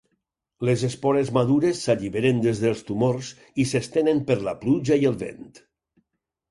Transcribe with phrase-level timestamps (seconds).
[0.69, 3.31] Les espores madures s'alliberen des dels tumors
[3.65, 5.49] i s'estenen per la pluja i el vent.